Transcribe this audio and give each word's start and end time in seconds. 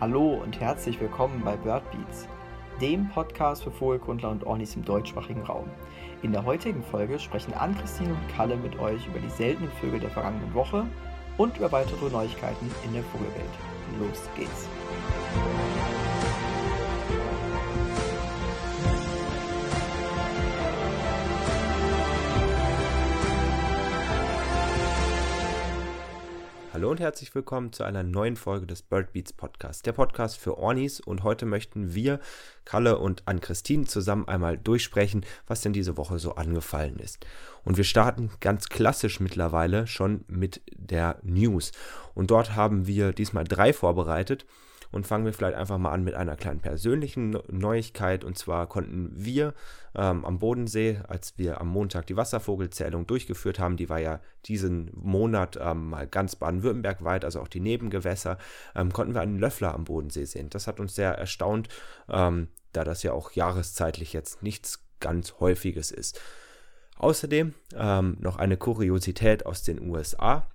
Hallo 0.00 0.40
und 0.42 0.58
herzlich 0.58 1.00
willkommen 1.00 1.40
bei 1.44 1.56
Birdbeats, 1.56 2.26
dem 2.80 3.08
Podcast 3.10 3.62
für 3.62 3.70
Vogelkundler 3.70 4.30
und 4.30 4.44
Ornis 4.44 4.74
im 4.74 4.84
deutschsprachigen 4.84 5.42
Raum. 5.42 5.70
In 6.22 6.32
der 6.32 6.44
heutigen 6.44 6.82
Folge 6.82 7.20
sprechen 7.20 7.54
Ann-Christine 7.54 8.10
und 8.10 8.36
Kalle 8.36 8.56
mit 8.56 8.76
euch 8.80 9.06
über 9.06 9.20
die 9.20 9.30
seltenen 9.30 9.70
Vögel 9.80 10.00
der 10.00 10.10
vergangenen 10.10 10.52
Woche 10.52 10.84
und 11.38 11.56
über 11.58 11.70
weitere 11.70 12.10
Neuigkeiten 12.10 12.68
in 12.84 12.92
der 12.92 13.04
Vogelwelt. 13.04 13.54
Los 14.00 14.28
geht's! 14.36 14.68
Hallo 26.84 26.90
und 26.90 27.00
herzlich 27.00 27.34
willkommen 27.34 27.72
zu 27.72 27.82
einer 27.82 28.02
neuen 28.02 28.36
Folge 28.36 28.66
des 28.66 28.82
Bird 28.82 29.14
Beats 29.14 29.32
Podcast, 29.32 29.86
der 29.86 29.92
Podcast 29.92 30.36
für 30.36 30.58
Ornis. 30.58 31.00
Und 31.00 31.22
heute 31.22 31.46
möchten 31.46 31.94
wir, 31.94 32.20
Kalle 32.66 32.98
und 32.98 33.22
Ann-Christine, 33.24 33.86
zusammen 33.86 34.28
einmal 34.28 34.58
durchsprechen, 34.58 35.24
was 35.46 35.62
denn 35.62 35.72
diese 35.72 35.96
Woche 35.96 36.18
so 36.18 36.34
angefallen 36.34 36.98
ist. 36.98 37.24
Und 37.64 37.78
wir 37.78 37.84
starten 37.84 38.28
ganz 38.40 38.68
klassisch 38.68 39.18
mittlerweile 39.18 39.86
schon 39.86 40.26
mit 40.28 40.60
der 40.74 41.20
News. 41.22 41.72
Und 42.12 42.30
dort 42.30 42.54
haben 42.54 42.86
wir 42.86 43.14
diesmal 43.14 43.44
drei 43.44 43.72
vorbereitet 43.72 44.44
und 44.94 45.08
fangen 45.08 45.24
wir 45.24 45.32
vielleicht 45.32 45.56
einfach 45.56 45.76
mal 45.76 45.90
an 45.90 46.04
mit 46.04 46.14
einer 46.14 46.36
kleinen 46.36 46.60
persönlichen 46.60 47.36
Neuigkeit. 47.50 48.22
Und 48.22 48.38
zwar 48.38 48.68
konnten 48.68 49.10
wir 49.12 49.52
ähm, 49.96 50.24
am 50.24 50.38
Bodensee, 50.38 51.00
als 51.08 51.36
wir 51.36 51.60
am 51.60 51.66
Montag 51.66 52.06
die 52.06 52.16
Wasservogelzählung 52.16 53.04
durchgeführt 53.04 53.58
haben, 53.58 53.76
die 53.76 53.88
war 53.88 53.98
ja 53.98 54.20
diesen 54.46 54.92
Monat 54.94 55.58
ähm, 55.60 55.90
mal 55.90 56.06
ganz 56.06 56.36
Baden-Württemberg 56.36 57.02
weit, 57.02 57.24
also 57.24 57.40
auch 57.40 57.48
die 57.48 57.58
Nebengewässer, 57.58 58.38
ähm, 58.76 58.92
konnten 58.92 59.14
wir 59.14 59.20
einen 59.20 59.40
Löffler 59.40 59.74
am 59.74 59.82
Bodensee 59.82 60.26
sehen. 60.26 60.48
Das 60.50 60.68
hat 60.68 60.78
uns 60.78 60.94
sehr 60.94 61.10
erstaunt, 61.18 61.68
ähm, 62.08 62.46
da 62.72 62.84
das 62.84 63.02
ja 63.02 63.12
auch 63.12 63.32
jahreszeitlich 63.32 64.12
jetzt 64.12 64.44
nichts 64.44 64.84
ganz 65.00 65.34
Häufiges 65.40 65.90
ist. 65.90 66.20
Außerdem 66.98 67.52
ähm, 67.74 68.16
noch 68.20 68.36
eine 68.36 68.56
Kuriosität 68.56 69.44
aus 69.44 69.64
den 69.64 69.90
USA 69.90 70.46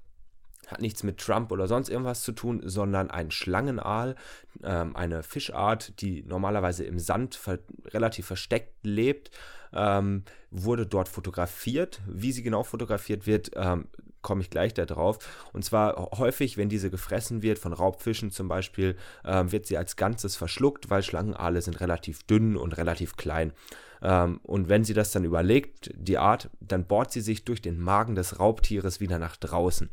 hat 0.70 0.81
nichts 0.81 1.03
mit 1.03 1.20
Trump 1.20 1.52
oder 1.52 1.67
sonst 1.67 1.89
irgendwas 1.89 2.22
zu 2.22 2.31
tun, 2.31 2.62
sondern 2.64 3.09
ein 3.09 3.31
Schlangenaal, 3.31 4.16
ähm, 4.64 4.95
eine 4.95 5.23
Fischart, 5.23 6.02
die 6.02 6.23
normalerweise 6.23 6.84
im 6.84 7.00
Sand 7.00 7.36
ver 7.36 7.59
relativ 7.86 8.28
versteckt 8.28 8.73
lebt, 8.84 9.31
ähm, 9.73 10.23
wurde 10.52 10.86
dort 10.86 11.09
fotografiert. 11.09 12.02
Wie 12.08 12.31
sie 12.31 12.44
genau 12.44 12.64
fotografiert 12.64 13.28
wird, 13.28 13.52
ähm, 13.56 13.86
komme 14.22 14.42
ich 14.42 14.50
gleich 14.50 14.73
darauf. 14.73 15.20
Und 15.53 15.64
zwar 15.64 15.95
häufig, 16.17 16.58
wenn 16.58 16.70
diese 16.70 16.90
gefressen 16.90 17.42
wird, 17.42 17.59
von 17.59 17.73
Raubfischen 17.73 18.31
zum 18.31 18.47
Beispiel, 18.47 18.95
ähm, 19.23 19.52
wird 19.52 19.66
sie 19.66 19.78
als 19.78 19.95
Ganzes 19.95 20.36
verschluckt, 20.36 20.90
weil 20.90 21.03
Schlangenaale 21.03 21.62
sind 21.62 21.80
relativ 21.80 22.23
dünn 22.23 22.58
und 22.58 22.78
relativ 22.78 23.16
klein. 23.16 23.53
Ähm, 24.02 24.40
und 24.44 24.70
wenn 24.70 24.84
sie 24.84 24.94
das 24.94 25.12
dann 25.12 25.23
überlegt, 25.23 25.92
die 25.95 26.17
Art, 26.17 26.50
dann 26.59 26.86
bohrt 26.86 27.12
sie 27.12 27.22
sich 27.22 27.45
durch 27.45 27.62
den 27.62 27.80
Magen 27.80 28.16
des 28.16 28.40
Raubtieres 28.40 29.00
wieder 29.00 29.20
nach 29.20 29.38
draußen. 29.38 29.90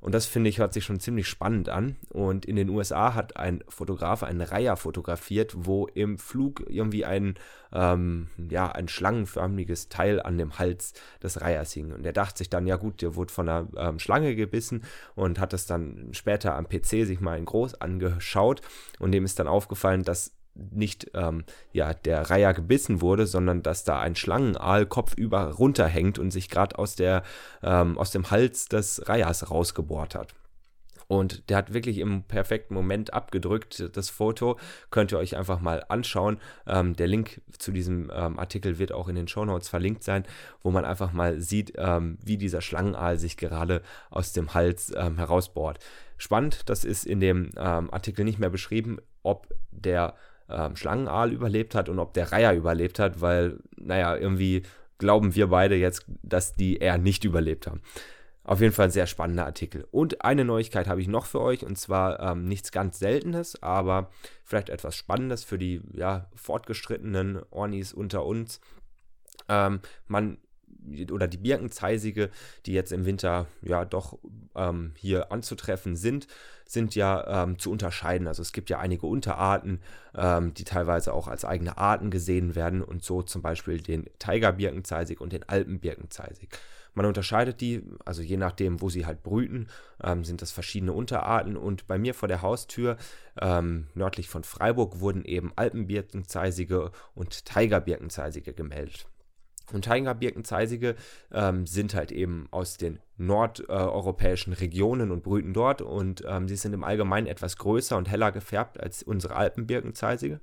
Und 0.00 0.14
das 0.14 0.26
finde 0.26 0.48
ich 0.48 0.58
hört 0.58 0.72
sich 0.72 0.84
schon 0.84 0.98
ziemlich 0.98 1.28
spannend 1.28 1.68
an. 1.68 1.96
Und 2.08 2.46
in 2.46 2.56
den 2.56 2.70
USA 2.70 3.14
hat 3.14 3.36
ein 3.36 3.62
Fotograf 3.68 4.22
einen 4.22 4.40
Reiher 4.40 4.76
fotografiert, 4.76 5.52
wo 5.56 5.86
im 5.86 6.18
Flug 6.18 6.64
irgendwie 6.68 7.04
ein, 7.04 7.34
ähm, 7.72 8.28
ja, 8.50 8.72
ein 8.72 8.88
schlangenförmiges 8.88 9.88
Teil 9.88 10.20
an 10.20 10.38
dem 10.38 10.58
Hals 10.58 10.94
des 11.22 11.40
Reihers 11.40 11.72
hing. 11.72 11.92
Und 11.92 12.06
er 12.06 12.12
dachte 12.12 12.38
sich 12.38 12.48
dann, 12.48 12.66
ja 12.66 12.76
gut, 12.76 13.02
der 13.02 13.14
wurde 13.14 13.32
von 13.32 13.48
einer 13.48 13.68
ähm, 13.76 13.98
Schlange 13.98 14.34
gebissen 14.34 14.84
und 15.14 15.38
hat 15.38 15.52
es 15.52 15.66
dann 15.66 16.08
später 16.12 16.56
am 16.56 16.68
PC 16.68 17.06
sich 17.06 17.20
mal 17.20 17.38
in 17.38 17.44
groß 17.44 17.80
angeschaut. 17.80 18.62
Und 18.98 19.12
dem 19.12 19.24
ist 19.24 19.38
dann 19.38 19.48
aufgefallen, 19.48 20.02
dass 20.02 20.32
nicht 20.54 21.10
ähm, 21.14 21.44
ja, 21.72 21.94
der 21.94 22.28
Reiher 22.30 22.54
gebissen 22.54 23.00
wurde, 23.00 23.26
sondern 23.26 23.62
dass 23.62 23.84
da 23.84 24.00
ein 24.00 24.16
Schlangenaal 24.16 24.86
kopfüber 24.86 25.52
runterhängt 25.52 26.18
und 26.18 26.30
sich 26.30 26.48
gerade 26.48 26.78
aus, 26.78 26.96
ähm, 27.00 27.98
aus 27.98 28.10
dem 28.10 28.30
Hals 28.30 28.66
des 28.66 29.08
Reihers 29.08 29.50
rausgebohrt 29.50 30.14
hat. 30.14 30.34
Und 31.10 31.50
der 31.50 31.56
hat 31.56 31.74
wirklich 31.74 31.98
im 31.98 32.22
perfekten 32.22 32.72
Moment 32.72 33.12
abgedrückt. 33.12 33.90
Das 33.94 34.10
Foto 34.10 34.60
könnt 34.92 35.10
ihr 35.10 35.18
euch 35.18 35.36
einfach 35.36 35.58
mal 35.58 35.84
anschauen. 35.88 36.38
Ähm, 36.68 36.94
der 36.94 37.08
Link 37.08 37.40
zu 37.58 37.72
diesem 37.72 38.12
ähm, 38.14 38.38
Artikel 38.38 38.78
wird 38.78 38.92
auch 38.92 39.08
in 39.08 39.16
den 39.16 39.26
Show 39.26 39.44
Notes 39.44 39.68
verlinkt 39.68 40.04
sein, 40.04 40.22
wo 40.62 40.70
man 40.70 40.84
einfach 40.84 41.12
mal 41.12 41.40
sieht, 41.40 41.72
ähm, 41.78 42.16
wie 42.22 42.36
dieser 42.36 42.60
Schlangenaal 42.60 43.18
sich 43.18 43.36
gerade 43.36 43.82
aus 44.10 44.32
dem 44.32 44.54
Hals 44.54 44.92
ähm, 44.96 45.16
herausbohrt. 45.16 45.80
Spannend, 46.16 46.68
das 46.68 46.84
ist 46.84 47.06
in 47.06 47.18
dem 47.18 47.50
ähm, 47.56 47.92
Artikel 47.92 48.24
nicht 48.24 48.38
mehr 48.38 48.50
beschrieben, 48.50 48.98
ob 49.24 49.52
der 49.72 50.14
ähm, 50.50 50.76
Schlangenaal 50.76 51.32
überlebt 51.32 51.74
hat 51.74 51.88
und 51.88 51.98
ob 51.98 52.14
der 52.14 52.32
Reiher 52.32 52.54
überlebt 52.54 52.98
hat, 52.98 53.20
weil, 53.20 53.58
naja, 53.76 54.16
irgendwie 54.16 54.62
glauben 54.98 55.34
wir 55.34 55.48
beide 55.48 55.76
jetzt, 55.76 56.04
dass 56.22 56.54
die 56.54 56.76
eher 56.76 56.98
nicht 56.98 57.24
überlebt 57.24 57.66
haben. 57.66 57.80
Auf 58.42 58.60
jeden 58.60 58.72
Fall 58.72 58.86
ein 58.86 58.90
sehr 58.90 59.06
spannender 59.06 59.46
Artikel. 59.46 59.86
Und 59.90 60.24
eine 60.24 60.44
Neuigkeit 60.44 60.88
habe 60.88 61.00
ich 61.00 61.08
noch 61.08 61.26
für 61.26 61.40
euch, 61.40 61.64
und 61.64 61.78
zwar 61.78 62.20
ähm, 62.20 62.46
nichts 62.46 62.72
ganz 62.72 62.98
Seltenes, 62.98 63.62
aber 63.62 64.10
vielleicht 64.44 64.70
etwas 64.70 64.96
Spannendes 64.96 65.44
für 65.44 65.58
die 65.58 65.82
ja, 65.92 66.28
fortgeschrittenen 66.34 67.40
Ornis 67.50 67.92
unter 67.92 68.24
uns. 68.24 68.60
Ähm, 69.48 69.80
man 70.08 70.38
oder 71.12 71.28
die 71.28 71.36
Birkenzeisige, 71.36 72.30
die 72.66 72.72
jetzt 72.72 72.92
im 72.92 73.04
Winter 73.04 73.46
ja 73.62 73.84
doch 73.84 74.18
ähm, 74.60 74.92
hier 74.96 75.32
anzutreffen 75.32 75.96
sind, 75.96 76.26
sind 76.66 76.94
ja 76.94 77.42
ähm, 77.44 77.58
zu 77.58 77.70
unterscheiden. 77.70 78.28
Also 78.28 78.42
es 78.42 78.52
gibt 78.52 78.70
ja 78.70 78.78
einige 78.78 79.06
Unterarten, 79.06 79.80
ähm, 80.14 80.54
die 80.54 80.64
teilweise 80.64 81.12
auch 81.12 81.26
als 81.26 81.44
eigene 81.44 81.78
Arten 81.78 82.10
gesehen 82.10 82.54
werden 82.54 82.82
und 82.82 83.02
so 83.02 83.22
zum 83.22 83.42
Beispiel 83.42 83.80
den 83.80 84.08
Tigerbirkenzeisig 84.18 85.20
und 85.20 85.32
den 85.32 85.48
Alpenbirkenzeisig. 85.48 86.48
Man 86.94 87.06
unterscheidet 87.06 87.60
die, 87.60 87.82
also 88.04 88.22
je 88.22 88.36
nachdem, 88.36 88.80
wo 88.80 88.88
sie 88.88 89.06
halt 89.06 89.22
brüten, 89.22 89.68
ähm, 90.02 90.24
sind 90.24 90.42
das 90.42 90.50
verschiedene 90.50 90.92
Unterarten. 90.92 91.56
Und 91.56 91.86
bei 91.86 91.98
mir 91.98 92.14
vor 92.14 92.28
der 92.28 92.42
Haustür, 92.42 92.96
ähm, 93.40 93.86
nördlich 93.94 94.28
von 94.28 94.42
Freiburg, 94.42 95.00
wurden 95.00 95.24
eben 95.24 95.52
Alpenbirkenzeisige 95.56 96.90
und 97.14 97.44
Tigerbirkenzeisige 97.46 98.52
gemeldet. 98.52 99.06
Und 99.72 99.84
Tigerbirkenzeisige 99.84 100.96
ähm, 101.32 101.66
sind 101.66 101.94
halt 101.94 102.12
eben 102.12 102.48
aus 102.50 102.76
den 102.76 102.98
nordeuropäischen 103.16 104.52
äh, 104.52 104.56
Regionen 104.56 105.10
und 105.10 105.22
brüten 105.22 105.52
dort 105.52 105.82
und 105.82 106.24
ähm, 106.26 106.48
sie 106.48 106.56
sind 106.56 106.72
im 106.72 106.84
Allgemeinen 106.84 107.26
etwas 107.26 107.56
größer 107.56 107.96
und 107.96 108.10
heller 108.10 108.32
gefärbt 108.32 108.80
als 108.80 109.02
unsere 109.02 109.36
Alpenbirkenzeisige. 109.36 110.40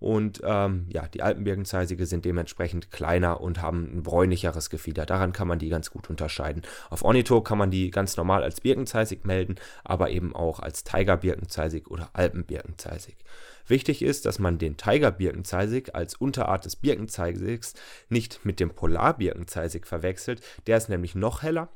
Und 0.00 0.42
ähm, 0.44 0.86
ja, 0.90 1.06
die 1.08 1.22
Alpenbirkenzeisige 1.22 2.04
sind 2.04 2.24
dementsprechend 2.24 2.90
kleiner 2.90 3.40
und 3.40 3.62
haben 3.62 3.84
ein 3.84 4.02
bräunlicheres 4.02 4.68
Gefieder. 4.68 5.06
Daran 5.06 5.32
kann 5.32 5.48
man 5.48 5.58
die 5.58 5.68
ganz 5.68 5.90
gut 5.90 6.10
unterscheiden. 6.10 6.62
Auf 6.90 7.04
Ornitho 7.04 7.40
kann 7.40 7.58
man 7.58 7.70
die 7.70 7.90
ganz 7.90 8.16
normal 8.16 8.42
als 8.42 8.60
Birkenzeisig 8.60 9.24
melden, 9.24 9.54
aber 9.82 10.10
eben 10.10 10.34
auch 10.34 10.60
als 10.60 10.84
Tigerbirkenzeisig 10.84 11.90
oder 11.90 12.10
Alpenbirkenzeisig. 12.12 13.16
Wichtig 13.66 14.02
ist, 14.02 14.26
dass 14.26 14.38
man 14.38 14.58
den 14.58 14.76
Tigerbirkenzeisig 14.76 15.94
als 15.94 16.14
Unterart 16.14 16.64
des 16.64 16.76
Birkenzeigigs 16.76 17.74
nicht 18.08 18.44
mit 18.44 18.60
dem 18.60 18.70
Polarbirkenzeisig 18.70 19.86
verwechselt. 19.86 20.42
Der 20.66 20.76
ist 20.76 20.88
nämlich 20.88 21.14
noch 21.14 21.42
heller 21.42 21.68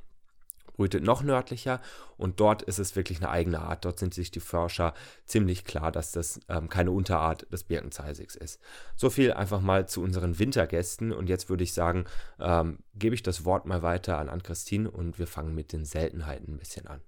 brütet 0.79 1.03
noch 1.03 1.23
nördlicher 1.23 1.81
und 2.17 2.41
dort 2.41 2.63
ist 2.63 2.79
es 2.79 2.97
wirklich 2.97 3.19
eine 3.19 3.31
eigene 3.31 3.61
Art. 3.61 3.85
Dort 3.85 3.99
sind 3.99 4.15
sich 4.15 4.31
die 4.31 4.41
Forscher 4.41 4.95
ziemlich 5.27 5.65
klar, 5.65 5.93
dass 5.93 6.13
das 6.13 6.41
ähm, 6.49 6.69
keine 6.69 6.93
Unterart 6.93 7.53
des 7.53 7.65
Birkenzeisigs 7.65 8.37
ist. 8.37 8.61
So 8.95 9.11
viel 9.11 9.33
einfach 9.33 9.61
mal 9.61 9.89
zu 9.89 10.03
unseren 10.03 10.39
Wintergästen 10.39 11.13
und 11.13 11.29
jetzt 11.29 11.51
würde 11.51 11.65
ich 11.65 11.75
sagen, 11.75 12.05
ähm, 12.39 12.79
gebe 12.95 13.15
ich 13.15 13.25
das 13.25 13.45
Wort 13.45 13.67
mal 13.67 13.83
weiter 13.83 14.19
an 14.19 14.29
Ann-Christine 14.29 14.89
und 14.89 15.19
wir 15.19 15.27
fangen 15.27 15.55
mit 15.55 15.73
den 15.73 15.85
Seltenheiten 15.85 16.55
ein 16.55 16.59
bisschen 16.59 16.87
an. 16.87 17.01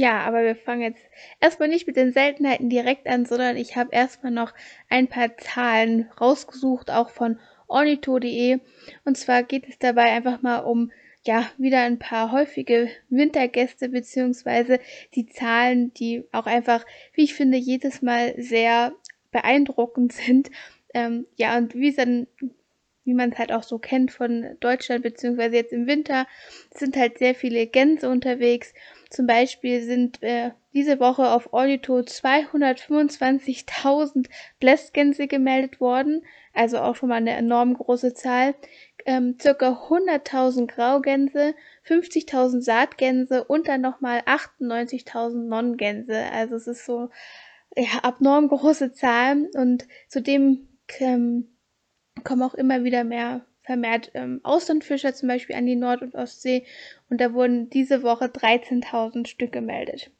Ja, 0.00 0.20
aber 0.20 0.44
wir 0.44 0.54
fangen 0.54 0.82
jetzt 0.82 1.02
erstmal 1.40 1.68
nicht 1.68 1.88
mit 1.88 1.96
den 1.96 2.12
Seltenheiten 2.12 2.70
direkt 2.70 3.08
an, 3.08 3.26
sondern 3.26 3.56
ich 3.56 3.74
habe 3.74 3.90
erstmal 3.90 4.30
noch 4.30 4.54
ein 4.88 5.08
paar 5.08 5.36
Zahlen 5.38 6.08
rausgesucht, 6.20 6.92
auch 6.92 7.10
von 7.10 7.40
ornitho.de. 7.66 8.60
Und 9.04 9.18
zwar 9.18 9.42
geht 9.42 9.68
es 9.68 9.76
dabei 9.80 10.12
einfach 10.12 10.40
mal 10.40 10.58
um 10.58 10.92
ja, 11.24 11.50
wieder 11.58 11.80
ein 11.80 11.98
paar 11.98 12.30
häufige 12.30 12.88
Wintergäste, 13.08 13.88
beziehungsweise 13.88 14.78
die 15.16 15.26
Zahlen, 15.26 15.92
die 15.94 16.22
auch 16.30 16.46
einfach, 16.46 16.86
wie 17.14 17.24
ich 17.24 17.34
finde, 17.34 17.58
jedes 17.58 18.00
Mal 18.00 18.40
sehr 18.40 18.92
beeindruckend 19.32 20.12
sind. 20.12 20.48
Ähm, 20.94 21.26
ja, 21.34 21.58
und 21.58 21.74
wie 21.74 21.92
dann, 21.92 22.28
wie 23.02 23.14
man 23.14 23.32
es 23.32 23.38
halt 23.38 23.50
auch 23.50 23.64
so 23.64 23.80
kennt 23.80 24.12
von 24.12 24.46
Deutschland, 24.60 25.02
beziehungsweise 25.02 25.56
jetzt 25.56 25.72
im 25.72 25.88
Winter, 25.88 26.28
sind 26.72 26.96
halt 26.96 27.18
sehr 27.18 27.34
viele 27.34 27.66
Gänse 27.66 28.08
unterwegs. 28.08 28.72
Zum 29.10 29.26
Beispiel 29.26 29.82
sind 29.82 30.22
äh, 30.22 30.52
diese 30.74 31.00
Woche 31.00 31.30
auf 31.30 31.54
Audito 31.54 31.96
225.000 31.98 34.26
Blästgänse 34.60 35.26
gemeldet 35.26 35.80
worden, 35.80 36.22
also 36.52 36.78
auch 36.78 36.94
schon 36.96 37.08
mal 37.08 37.16
eine 37.16 37.32
enorm 37.32 37.74
große 37.74 38.14
Zahl 38.14 38.54
ähm, 39.06 39.38
circa 39.40 39.88
100.000 39.88 40.66
Graugänse, 40.66 41.54
50.000 41.86 42.60
Saatgänse 42.60 43.44
und 43.44 43.66
dann 43.66 43.80
nochmal 43.80 44.18
98.000 44.20 45.48
Nonnengänse. 45.48 46.24
Also 46.30 46.56
es 46.56 46.66
ist 46.66 46.84
so 46.84 47.08
ja, 47.74 48.00
abnorm 48.02 48.48
große 48.48 48.92
Zahlen 48.92 49.48
und 49.54 49.88
zudem 50.08 50.68
ähm, 50.98 51.56
kommen 52.24 52.42
auch 52.42 52.54
immer 52.54 52.84
wieder 52.84 53.04
mehr 53.04 53.46
vermehrt 53.68 54.10
ähm, 54.14 54.40
Auslandfischer 54.44 55.12
zum 55.12 55.28
Beispiel 55.28 55.54
an 55.54 55.66
die 55.66 55.76
Nord- 55.76 56.00
und 56.00 56.14
Ostsee 56.14 56.64
und 57.10 57.20
da 57.20 57.34
wurden 57.34 57.68
diese 57.68 58.02
Woche 58.02 58.24
13.000 58.24 59.26
Stück 59.26 59.52
gemeldet. 59.52 60.10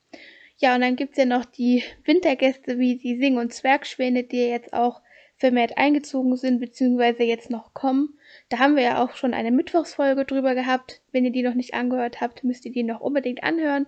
Ja, 0.59 0.75
und 0.75 0.83
dann 0.83 0.97
gibt's 0.97 1.17
ja 1.17 1.25
noch 1.25 1.47
die 1.47 1.83
Wintergäste 2.05 2.79
wie 2.79 2.97
die 2.97 3.17
Sing- 3.17 3.39
und 3.39 3.55
Zwergschwäne, 3.55 4.25
die 4.25 4.49
jetzt 4.49 4.75
auch 4.75 5.01
vermehrt 5.39 5.79
eingezogen 5.79 6.37
sind, 6.37 6.61
beziehungsweise 6.61 7.23
jetzt 7.23 7.49
noch 7.49 7.73
kommen. 7.73 8.19
Da 8.51 8.59
haben 8.59 8.77
wir 8.77 8.83
ja 8.83 9.03
auch 9.03 9.15
schon 9.15 9.33
eine 9.33 9.51
Mittwochsfolge 9.51 10.27
drüber 10.27 10.55
gehabt. 10.55 11.01
Wenn 11.11 11.25
ihr 11.25 11.33
die 11.33 11.43
noch 11.43 11.55
nicht 11.55 11.73
angehört 11.73 12.21
habt, 12.21 12.45
müsst 12.45 12.67
ihr 12.67 12.73
die 12.73 12.83
noch 12.83 13.01
unbedingt 13.01 13.43
anhören. 13.45 13.87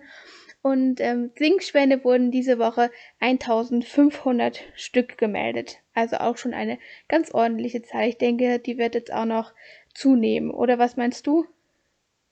Und 0.61 1.01
ähm, 1.01 1.31
Singschwäne 1.37 2.03
wurden 2.03 2.29
diese 2.29 2.59
Woche 2.59 2.91
1500 3.19 4.61
Stück 4.75 5.17
gemeldet. 5.17 5.79
Also 5.95 6.17
auch 6.17 6.37
schon 6.37 6.53
eine 6.53 6.77
ganz 7.07 7.33
ordentliche 7.33 7.81
Zahl. 7.81 8.09
Ich 8.09 8.17
denke, 8.17 8.59
die 8.59 8.77
wird 8.77 8.93
jetzt 8.93 9.11
auch 9.11 9.25
noch 9.25 9.53
zunehmen. 9.93 10.51
Oder 10.51 10.77
was 10.77 10.97
meinst 10.97 11.25
du? 11.25 11.47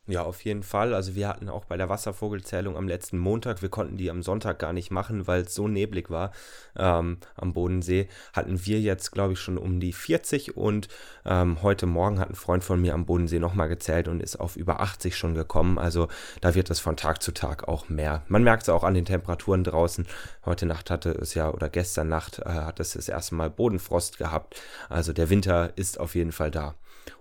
Ja, 0.10 0.24
auf 0.24 0.44
jeden 0.44 0.64
Fall. 0.64 0.96
Also 0.96 1.14
wir 1.14 1.28
hatten 1.28 1.50
auch 1.50 1.66
bei 1.66 1.78
der 1.78 1.88
Wasservogelzählung 1.88 2.76
am 2.76 2.88
letzten 2.88 3.20
Montag, 3.20 3.62
wir 3.62 3.70
konnten 3.70 3.96
die 3.96 4.10
am 4.10 4.24
Sonntag 4.24 4.58
gar 4.58 4.74
nicht 4.74 4.90
machen, 4.90 5.28
weil 5.28 5.44
es 5.44 5.54
so 5.54 5.68
neblig 5.68 6.10
war 6.10 6.32
ähm, 6.76 7.20
am 7.36 7.54
Bodensee, 7.54 8.10
hatten 8.34 8.66
wir 8.66 8.82
jetzt, 8.82 9.12
glaube 9.12 9.34
ich, 9.34 9.40
schon 9.40 9.60
um 9.60 9.80
die 9.80 9.94
40 9.94 10.58
und 10.58 10.88
ähm, 11.28 11.62
heute 11.62 11.86
Morgen 11.86 12.20
hat 12.20 12.32
ein 12.32 12.36
Freund 12.36 12.64
von 12.64 12.82
mir 12.82 12.96
am 12.96 13.06
Bodensee 13.06 13.38
nochmal 13.38 13.70
gezählt 13.70 14.08
und 14.08 14.20
ist 14.20 14.40
auf 14.40 14.56
über 14.56 14.80
80 14.80 15.16
schon 15.16 15.36
gekommen. 15.36 15.78
Also 15.78 16.08
da 16.42 16.56
wird 16.56 16.72
es 16.72 16.80
von 16.80 16.98
Tag 16.98 17.22
zu 17.22 17.32
Tag 17.32 17.68
auch 17.68 17.88
mehr. 17.88 18.24
Man 18.30 18.44
merkt 18.44 18.64
es 18.64 18.70
auch 18.70 18.84
an 18.84 18.96
den 18.96 19.06
Temperaturen 19.06 19.64
draußen. 19.64 20.08
Heute 20.44 20.66
Nacht 20.66 20.90
hatte 20.90 21.12
es 21.12 21.36
ja, 21.36 21.52
oder 21.52 21.70
gestern 21.70 22.10
Nacht 22.10 22.40
äh, 22.40 22.50
hat 22.50 22.80
es 22.80 22.94
das 22.94 23.10
erste 23.10 23.36
Mal 23.36 23.52
Bodenfrost 23.52 24.18
gehabt. 24.18 24.60
Also 24.90 25.14
der 25.14 25.30
Winter 25.30 25.72
ist 25.76 26.00
auf 26.00 26.16
jeden 26.16 26.32
Fall 26.32 26.50
da. 26.50 26.74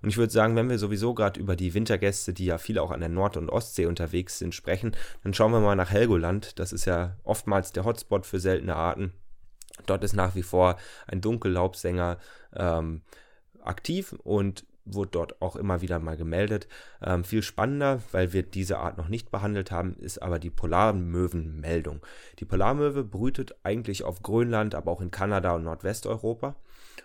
Und 0.02 0.08
ich 0.08 0.16
würde 0.16 0.32
sagen, 0.32 0.56
wenn 0.56 0.68
wir 0.68 0.78
sowieso 0.78 1.14
gerade 1.14 1.40
über 1.40 1.56
die 1.56 1.74
Wintergäste, 1.74 2.32
die 2.32 2.46
ja 2.46 2.58
viele 2.58 2.82
auch 2.82 2.90
an 2.90 3.00
der 3.00 3.08
Nord- 3.08 3.36
und 3.36 3.50
Ostsee 3.50 3.86
unterwegs 3.86 4.38
sind, 4.38 4.54
sprechen, 4.54 4.96
dann 5.22 5.34
schauen 5.34 5.52
wir 5.52 5.60
mal 5.60 5.76
nach 5.76 5.90
Helgoland. 5.90 6.58
Das 6.58 6.72
ist 6.72 6.84
ja 6.84 7.16
oftmals 7.24 7.72
der 7.72 7.84
Hotspot 7.84 8.26
für 8.26 8.40
seltene 8.40 8.76
Arten. 8.76 9.12
Dort 9.86 10.04
ist 10.04 10.14
nach 10.14 10.34
wie 10.34 10.42
vor 10.42 10.76
ein 11.06 11.20
Dunkellaubsänger 11.20 12.18
ähm, 12.54 13.02
aktiv 13.62 14.14
und 14.24 14.64
wurde 14.94 15.10
dort 15.10 15.42
auch 15.42 15.56
immer 15.56 15.80
wieder 15.82 15.98
mal 15.98 16.16
gemeldet. 16.16 16.66
Ähm, 17.02 17.24
viel 17.24 17.42
spannender, 17.42 18.00
weil 18.12 18.32
wir 18.32 18.42
diese 18.42 18.78
Art 18.78 18.98
noch 18.98 19.08
nicht 19.08 19.30
behandelt 19.30 19.70
haben, 19.70 19.96
ist 19.96 20.22
aber 20.22 20.38
die 20.38 20.50
Polarmöwenmeldung. 20.50 22.00
Die 22.38 22.44
Polarmöwe 22.44 23.04
brütet 23.04 23.56
eigentlich 23.62 24.04
auf 24.04 24.22
Grönland, 24.22 24.74
aber 24.74 24.90
auch 24.90 25.00
in 25.00 25.10
Kanada 25.10 25.52
und 25.52 25.64
Nordwesteuropa. 25.64 26.56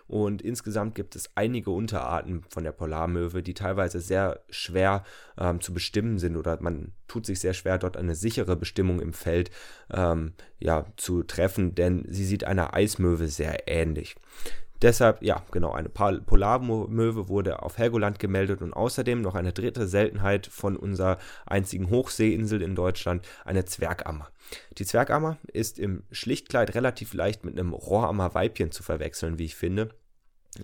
Und 0.06 0.42
insgesamt 0.42 0.94
gibt 0.94 1.16
es 1.16 1.30
einige 1.34 1.70
Unterarten 1.70 2.44
von 2.50 2.64
der 2.64 2.72
Polarmöwe, 2.72 3.42
die 3.42 3.54
teilweise 3.54 4.00
sehr 4.00 4.40
schwer 4.50 5.02
ähm, 5.38 5.60
zu 5.60 5.72
bestimmen 5.72 6.18
sind 6.18 6.36
oder 6.36 6.60
man 6.60 6.92
tut 7.08 7.24
sich 7.24 7.40
sehr 7.40 7.54
schwer, 7.54 7.78
dort 7.78 7.96
eine 7.96 8.14
sichere 8.14 8.56
Bestimmung 8.56 9.00
im 9.00 9.12
Feld 9.14 9.50
ähm, 9.90 10.34
ja, 10.58 10.86
zu 10.96 11.22
treffen, 11.22 11.74
denn 11.74 12.04
sie 12.08 12.24
sieht 12.24 12.44
einer 12.44 12.74
Eismöwe 12.74 13.28
sehr 13.28 13.66
ähnlich. 13.66 14.16
Deshalb, 14.84 15.22
ja, 15.22 15.42
genau, 15.50 15.72
eine 15.72 15.88
Polarmöwe 15.88 17.28
wurde 17.30 17.62
auf 17.62 17.78
Helgoland 17.78 18.18
gemeldet 18.18 18.60
und 18.60 18.74
außerdem 18.74 19.22
noch 19.22 19.34
eine 19.34 19.54
dritte 19.54 19.88
Seltenheit 19.88 20.46
von 20.46 20.76
unserer 20.76 21.16
einzigen 21.46 21.88
Hochseeinsel 21.88 22.60
in 22.60 22.74
Deutschland, 22.74 23.26
eine 23.46 23.64
Zwergammer. 23.64 24.28
Die 24.76 24.84
Zwergammer 24.84 25.38
ist 25.46 25.78
im 25.78 26.02
Schlichtkleid 26.10 26.74
relativ 26.74 27.14
leicht 27.14 27.46
mit 27.46 27.58
einem 27.58 27.72
Rohrammer-Weibchen 27.72 28.72
zu 28.72 28.82
verwechseln, 28.82 29.38
wie 29.38 29.46
ich 29.46 29.56
finde. 29.56 29.88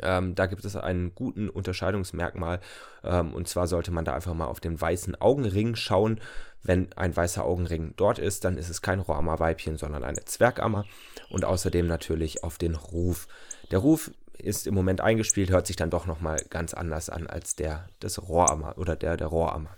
Ähm, 0.02 0.34
da 0.34 0.44
gibt 0.44 0.66
es 0.66 0.76
einen 0.76 1.14
guten 1.14 1.48
Unterscheidungsmerkmal 1.48 2.60
ähm, 3.02 3.32
und 3.32 3.48
zwar 3.48 3.66
sollte 3.68 3.90
man 3.90 4.04
da 4.04 4.12
einfach 4.12 4.34
mal 4.34 4.46
auf 4.46 4.60
den 4.60 4.78
weißen 4.78 5.18
Augenring 5.18 5.76
schauen. 5.76 6.20
Wenn 6.62 6.92
ein 6.92 7.16
weißer 7.16 7.42
Augenring 7.42 7.94
dort 7.96 8.18
ist, 8.18 8.44
dann 8.44 8.58
ist 8.58 8.68
es 8.68 8.82
kein 8.82 9.00
Rohammer-Weibchen, 9.00 9.78
sondern 9.78 10.04
eine 10.04 10.26
Zwergammer 10.26 10.84
und 11.30 11.46
außerdem 11.46 11.86
natürlich 11.86 12.44
auf 12.44 12.58
den 12.58 12.74
Ruf. 12.74 13.26
Der 13.70 13.78
Ruf 13.78 14.10
ist 14.36 14.66
im 14.66 14.74
Moment 14.74 15.00
eingespielt, 15.00 15.50
hört 15.50 15.66
sich 15.66 15.76
dann 15.76 15.90
doch 15.90 16.06
nochmal 16.06 16.38
ganz 16.50 16.74
anders 16.74 17.10
an 17.10 17.26
als 17.26 17.56
der 17.56 17.88
des 18.02 18.28
Rohammer 18.28 18.76
oder 18.78 18.96
der 18.96 19.16
der 19.16 19.28
Rohammer. 19.28 19.76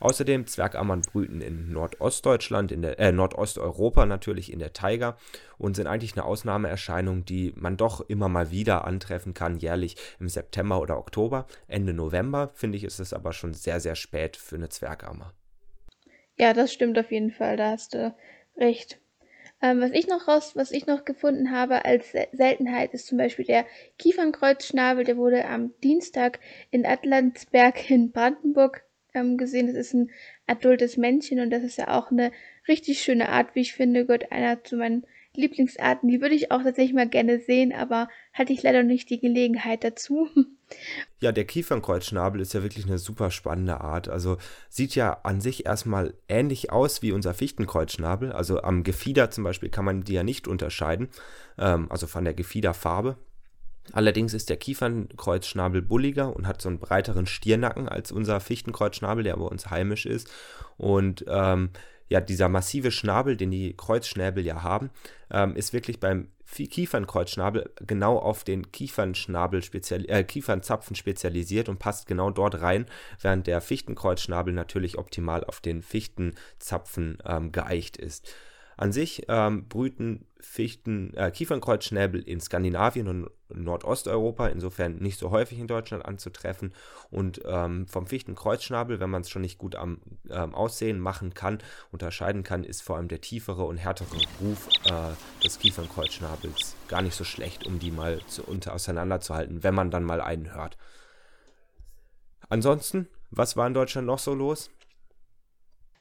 Außerdem 0.00 0.46
Zwergammern 0.46 1.02
brüten 1.02 1.42
in 1.42 1.72
Nordostdeutschland, 1.72 2.72
in 2.72 2.80
der, 2.80 2.98
äh, 2.98 3.12
Nordosteuropa 3.12 4.06
natürlich 4.06 4.50
in 4.50 4.58
der 4.58 4.72
Taiga 4.72 5.18
und 5.58 5.76
sind 5.76 5.86
eigentlich 5.86 6.14
eine 6.14 6.24
Ausnahmeerscheinung, 6.24 7.26
die 7.26 7.52
man 7.54 7.76
doch 7.76 8.00
immer 8.08 8.28
mal 8.30 8.50
wieder 8.50 8.86
antreffen 8.86 9.34
kann, 9.34 9.58
jährlich 9.58 9.96
im 10.18 10.28
September 10.28 10.80
oder 10.80 10.96
Oktober. 10.96 11.46
Ende 11.68 11.92
November, 11.92 12.50
finde 12.54 12.78
ich, 12.78 12.84
ist 12.84 12.98
es 12.98 13.12
aber 13.12 13.34
schon 13.34 13.52
sehr, 13.52 13.78
sehr 13.78 13.94
spät 13.94 14.38
für 14.38 14.56
eine 14.56 14.70
Zwergammer. 14.70 15.34
Ja, 16.38 16.54
das 16.54 16.72
stimmt 16.72 16.98
auf 16.98 17.12
jeden 17.12 17.30
Fall, 17.30 17.58
da 17.58 17.70
hast 17.70 17.92
du 17.92 18.14
recht. 18.56 18.98
Ähm, 19.62 19.80
was 19.80 19.90
ich 19.92 20.06
noch 20.06 20.26
raus, 20.26 20.56
was 20.56 20.70
ich 20.70 20.86
noch 20.86 21.04
gefunden 21.04 21.50
habe 21.50 21.84
als 21.84 22.12
Seltenheit 22.32 22.94
ist 22.94 23.06
zum 23.06 23.18
Beispiel 23.18 23.44
der 23.44 23.66
Kiefernkreuzschnabel, 23.98 25.04
der 25.04 25.18
wurde 25.18 25.44
am 25.44 25.74
Dienstag 25.82 26.40
in 26.70 26.86
Atlantsberg 26.86 27.90
in 27.90 28.10
Brandenburg 28.10 28.82
ähm, 29.12 29.36
gesehen. 29.36 29.66
Das 29.66 29.76
ist 29.76 29.92
ein 29.92 30.10
adultes 30.46 30.96
Männchen 30.96 31.40
und 31.40 31.50
das 31.50 31.62
ist 31.62 31.76
ja 31.78 31.88
auch 31.88 32.10
eine 32.10 32.32
richtig 32.68 33.02
schöne 33.02 33.28
Art, 33.28 33.54
wie 33.54 33.60
ich 33.60 33.74
finde, 33.74 34.06
gehört 34.06 34.32
einer 34.32 34.64
zu 34.64 34.76
meinen 34.76 35.04
Lieblingsarten. 35.34 36.08
Die 36.08 36.20
würde 36.20 36.34
ich 36.34 36.50
auch 36.50 36.62
tatsächlich 36.62 36.94
mal 36.94 37.08
gerne 37.08 37.38
sehen, 37.40 37.72
aber 37.72 38.08
hatte 38.32 38.52
ich 38.52 38.62
leider 38.62 38.82
nicht 38.82 39.10
die 39.10 39.20
Gelegenheit 39.20 39.84
dazu. 39.84 40.28
Ja, 41.20 41.32
der 41.32 41.44
Kiefernkreuzschnabel 41.44 42.40
ist 42.40 42.54
ja 42.54 42.62
wirklich 42.62 42.86
eine 42.86 42.98
super 42.98 43.30
spannende 43.30 43.80
Art. 43.80 44.08
Also 44.08 44.38
sieht 44.68 44.94
ja 44.94 45.18
an 45.22 45.40
sich 45.40 45.66
erstmal 45.66 46.14
ähnlich 46.28 46.72
aus 46.72 47.02
wie 47.02 47.12
unser 47.12 47.34
Fichtenkreuzschnabel. 47.34 48.32
Also 48.32 48.62
am 48.62 48.82
Gefieder 48.82 49.30
zum 49.30 49.44
Beispiel 49.44 49.68
kann 49.68 49.84
man 49.84 50.02
die 50.02 50.14
ja 50.14 50.22
nicht 50.22 50.48
unterscheiden, 50.48 51.08
ähm, 51.58 51.90
also 51.90 52.06
von 52.06 52.24
der 52.24 52.34
Gefiederfarbe. 52.34 53.16
Allerdings 53.92 54.34
ist 54.34 54.50
der 54.50 54.56
Kiefernkreuzschnabel 54.56 55.82
bulliger 55.82 56.34
und 56.34 56.46
hat 56.46 56.62
so 56.62 56.68
einen 56.68 56.78
breiteren 56.78 57.26
Stiernacken 57.26 57.88
als 57.88 58.12
unser 58.12 58.40
Fichtenkreuzschnabel, 58.40 59.24
der 59.24 59.36
bei 59.36 59.44
uns 59.44 59.68
heimisch 59.70 60.06
ist. 60.06 60.30
Und 60.76 61.24
ähm, 61.28 61.70
ja, 62.10 62.20
dieser 62.20 62.48
massive 62.48 62.90
Schnabel, 62.90 63.36
den 63.36 63.52
die 63.52 63.74
Kreuzschnäbel 63.76 64.44
ja 64.44 64.62
haben, 64.62 64.90
ähm, 65.30 65.54
ist 65.54 65.72
wirklich 65.72 66.00
beim 66.00 66.26
Kiefernkreuzschnabel 66.52 67.70
genau 67.86 68.18
auf 68.18 68.42
den 68.42 68.72
Kiefernschnabel 68.72 69.62
spezial, 69.62 70.04
äh, 70.08 70.24
Kiefernzapfen 70.24 70.96
spezialisiert 70.96 71.68
und 71.68 71.78
passt 71.78 72.08
genau 72.08 72.30
dort 72.30 72.60
rein, 72.60 72.86
während 73.20 73.46
der 73.46 73.60
Fichtenkreuzschnabel 73.60 74.52
natürlich 74.52 74.98
optimal 74.98 75.44
auf 75.44 75.60
den 75.60 75.82
Fichtenzapfen 75.82 77.18
ähm, 77.24 77.52
geeicht 77.52 77.96
ist. 77.96 78.34
An 78.80 78.92
sich 78.92 79.26
ähm, 79.28 79.68
brüten 79.68 80.24
Fichten, 80.40 81.12
äh, 81.12 81.30
Kiefernkreuzschnäbel 81.30 82.22
in 82.22 82.40
Skandinavien 82.40 83.08
und 83.08 83.30
Nordosteuropa, 83.50 84.46
insofern 84.46 84.96
nicht 84.96 85.18
so 85.18 85.30
häufig 85.30 85.58
in 85.58 85.66
Deutschland 85.66 86.06
anzutreffen. 86.06 86.72
Und 87.10 87.42
ähm, 87.44 87.86
vom 87.88 88.06
Fichtenkreuzschnabel, 88.06 88.98
wenn 88.98 89.10
man 89.10 89.20
es 89.20 89.28
schon 89.28 89.42
nicht 89.42 89.58
gut 89.58 89.76
am 89.76 90.00
ähm, 90.30 90.54
Aussehen 90.54 90.98
machen 90.98 91.34
kann, 91.34 91.58
unterscheiden 91.92 92.42
kann, 92.42 92.64
ist 92.64 92.80
vor 92.80 92.96
allem 92.96 93.08
der 93.08 93.20
tiefere 93.20 93.64
und 93.64 93.76
härtere 93.76 94.16
Ruf 94.40 94.66
äh, 94.86 95.44
des 95.44 95.58
Kiefernkreuzschnabels 95.58 96.74
gar 96.88 97.02
nicht 97.02 97.16
so 97.16 97.24
schlecht, 97.24 97.66
um 97.66 97.80
die 97.80 97.90
mal 97.90 98.22
zu, 98.28 98.44
unter, 98.44 98.72
auseinanderzuhalten, 98.72 99.62
wenn 99.62 99.74
man 99.74 99.90
dann 99.90 100.04
mal 100.04 100.22
einen 100.22 100.54
hört. 100.54 100.78
Ansonsten, 102.48 103.08
was 103.30 103.58
war 103.58 103.66
in 103.66 103.74
Deutschland 103.74 104.06
noch 104.06 104.20
so 104.20 104.32
los? 104.32 104.70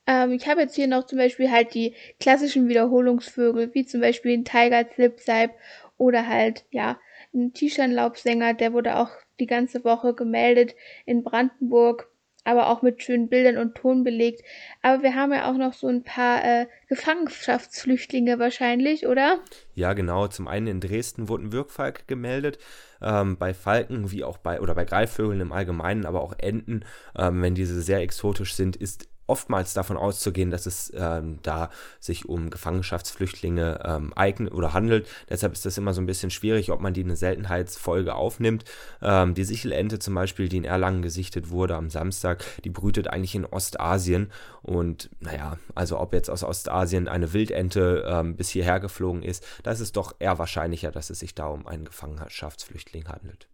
Ähm, 0.10 0.32
ich 0.32 0.48
habe 0.48 0.62
jetzt 0.62 0.75
hier 0.75 0.88
noch 0.88 1.06
zum 1.06 1.20
Beispiel 1.20 1.51
halt 1.51 1.75
die 1.75 1.94
klassischen 2.20 2.68
Wiederholungsvögel, 2.68 3.74
wie 3.74 3.86
zum 3.86 4.01
Beispiel 4.01 4.32
den 4.32 4.44
Tiger 4.44 4.89
Zipseip 4.89 5.51
oder 5.98 6.28
halt, 6.28 6.66
ja, 6.72 7.00
ein 7.32 7.54
Tischernlaubsänger, 7.54 8.56
der 8.56 8.74
wurde 8.74 8.98
auch 8.98 9.12
die 9.39 9.46
ganze 9.46 9.84
Woche 9.84 10.16
gemeldet 10.16 10.75
in 11.06 11.24
Brandenburg, 11.24 12.10
aber 12.44 12.70
auch 12.70 12.82
mit 12.82 13.04
schönen 13.04 13.30
Bildern 13.30 13.58
und 13.58 13.75
Ton 13.75 14.04
belegt. 14.04 14.42
Aber 14.82 15.04
wir 15.04 15.13
haben 15.13 15.32
ja 15.32 15.51
auch 15.51 15.58
noch 15.58 15.74
so 15.74 15.88
ein 15.88 16.04
paar 16.04 16.44
äh, 16.44 16.66
Gefangenschaftsflüchtlinge 16.88 18.39
wahrscheinlich, 18.39 19.06
oder? 19.06 19.39
Ja, 19.75 19.94
genau. 19.94 20.28
Zum 20.28 20.48
einen 20.48 20.66
in 20.66 20.80
Dresden 20.80 21.30
wurde 21.30 21.44
ein 21.44 21.51
Wirkfalk 21.51 22.08
gemeldet. 22.08 22.58
Ähm, 23.01 23.38
bei 23.38 23.54
Falken 23.54 24.12
wie 24.12 24.24
auch 24.24 24.39
bei 24.39 24.60
oder 24.60 24.74
bei 24.74 24.86
Greifvögeln 24.86 25.42
im 25.42 25.51
Allgemeinen, 25.51 26.06
aber 26.06 26.22
auch 26.22 26.34
Enten, 26.39 26.84
ähm, 27.16 27.44
wenn 27.44 27.54
diese 27.54 27.82
sehr 27.82 28.00
exotisch 28.00 28.56
sind, 28.56 28.75
ist 28.75 29.09
oftmals 29.29 29.74
davon 29.74 29.98
auszugehen, 29.98 30.51
dass 30.51 30.65
es 30.65 30.91
ähm, 30.95 31.39
da 31.43 31.69
sich 32.00 32.27
um 32.27 32.50
Gefangenschaftsflüchtlinge 32.50 33.79
ähm, 33.86 34.13
eignet 34.15 34.53
oder 34.53 34.74
handelt. 34.74 35.07
Deshalb 35.29 35.53
ist 35.53 35.65
das 35.65 35.77
immer 35.77 35.93
so 35.93 36.01
ein 36.01 36.05
bisschen 36.05 36.31
schwierig, 36.31 36.71
ob 36.71 36.81
man 36.81 36.93
die 36.93 37.01
in 37.01 37.07
eine 37.07 37.15
Seltenheitsfolge 37.15 38.15
aufnimmt. 38.15 38.65
Ähm, 39.01 39.33
die 39.33 39.43
Sichelente 39.43 40.00
zum 40.00 40.15
Beispiel, 40.15 40.50
die 40.50 40.57
in 40.57 40.65
Erlangen 40.65 41.01
gesichtet 41.01 41.50
wurde 41.50 41.75
am 41.75 41.89
Samstag, 41.89 42.43
die 42.63 42.69
brütet 42.69 43.07
eigentlich 43.07 43.36
in 43.36 43.45
Ostasien. 43.45 44.31
Und 44.62 45.09
naja, 45.19 45.57
also 45.75 46.00
ob 46.00 46.13
jetzt 46.13 46.29
aus 46.29 46.43
Ostasien 46.43 47.07
eine 47.07 47.33
Wildente 47.33 48.03
ähm, 48.07 48.36
bis 48.36 48.50
hierher 48.50 48.79
geflogen 48.79 49.24
ist, 49.24 49.45
da 49.63 49.71
ist 49.71 49.95
doch 49.95 50.15
eher 50.19 50.39
wahrscheinlicher, 50.39 50.91
dass 50.91 51.09
es 51.09 51.19
sich 51.19 51.36
da 51.36 51.48
um 51.48 51.67
einen 51.67 51.86
Gefangenschaftsflüchtling 51.86 53.07
handelt. 53.07 53.48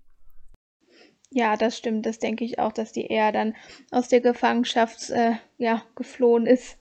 Ja, 1.35 1.57
das 1.57 1.77
stimmt. 1.77 2.05
Das 2.05 2.17
denke 2.17 2.45
ich 2.45 2.59
auch, 2.59 2.71
dass 2.71 2.93
die 2.93 3.07
eher 3.07 3.33
dann 3.33 3.55
aus 3.91 4.07
der 4.07 4.21
Gefangenschaft 4.21 5.09
äh, 5.09 5.33
ja, 5.57 5.83
geflohen 5.93 6.45
ist. 6.45 6.77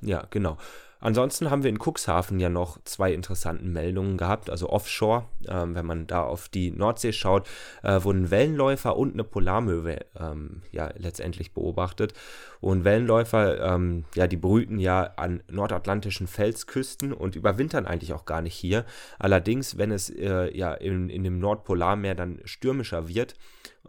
Ja, 0.00 0.26
genau. 0.30 0.56
Ansonsten 0.98 1.50
haben 1.50 1.62
wir 1.62 1.68
in 1.68 1.78
Cuxhaven 1.78 2.40
ja 2.40 2.48
noch 2.48 2.82
zwei 2.84 3.12
interessante 3.12 3.66
Meldungen 3.66 4.16
gehabt, 4.16 4.48
also 4.48 4.70
offshore, 4.70 5.26
ähm, 5.46 5.74
wenn 5.74 5.84
man 5.84 6.06
da 6.06 6.22
auf 6.22 6.48
die 6.48 6.70
Nordsee 6.70 7.12
schaut, 7.12 7.46
äh, 7.82 8.02
wurden 8.02 8.30
Wellenläufer 8.30 8.96
und 8.96 9.12
eine 9.12 9.24
Polarmöwe 9.24 9.98
ähm, 10.18 10.62
ja 10.72 10.90
letztendlich 10.96 11.52
beobachtet. 11.52 12.14
Und 12.60 12.84
Wellenläufer, 12.84 13.74
ähm, 13.74 14.06
ja, 14.14 14.26
die 14.26 14.38
brüten 14.38 14.78
ja 14.78 15.02
an 15.16 15.42
nordatlantischen 15.50 16.26
Felsküsten 16.26 17.12
und 17.12 17.36
überwintern 17.36 17.84
eigentlich 17.84 18.14
auch 18.14 18.24
gar 18.24 18.40
nicht 18.40 18.54
hier. 18.54 18.86
Allerdings, 19.18 19.76
wenn 19.76 19.90
es 19.90 20.08
äh, 20.08 20.56
ja 20.56 20.72
in, 20.72 21.10
in 21.10 21.24
dem 21.24 21.38
Nordpolarmeer 21.40 22.14
dann 22.14 22.40
stürmischer 22.46 23.06
wird, 23.06 23.34